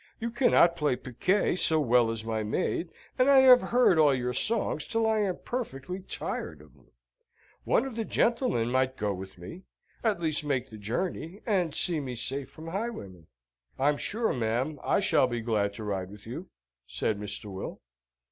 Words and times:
You 0.19 0.31
cannot 0.31 0.75
play 0.77 0.95
piquet 0.95 1.55
so 1.57 1.79
well 1.79 2.09
as 2.09 2.25
my 2.25 2.41
maid, 2.41 2.89
and 3.19 3.29
I 3.29 3.41
have 3.41 3.61
heard 3.61 3.99
all 3.99 4.15
your 4.15 4.33
songs 4.33 4.87
till 4.87 5.05
I 5.07 5.19
am 5.19 5.37
perfectly 5.45 5.99
tired 5.99 6.59
of 6.59 6.73
them! 6.73 6.87
One 7.65 7.85
of 7.85 7.95
the 7.95 8.03
gentlemen 8.03 8.71
might 8.71 8.97
go 8.97 9.13
with 9.13 9.37
me: 9.37 9.61
at 10.03 10.19
least 10.19 10.43
make 10.43 10.71
the 10.71 10.77
journey, 10.77 11.41
and 11.45 11.75
see 11.75 11.99
me 11.99 12.15
safe 12.15 12.49
from 12.49 12.69
highwaymen." 12.69 13.27
"I'm 13.77 13.97
sure, 13.97 14.33
ma'am, 14.33 14.79
I 14.83 15.01
shall 15.01 15.27
be 15.27 15.39
glad 15.39 15.75
to 15.75 15.83
ride 15.83 16.09
with 16.09 16.25
you," 16.25 16.47
said 16.87 17.19
Mr. 17.19 17.51
Will. 17.53 17.79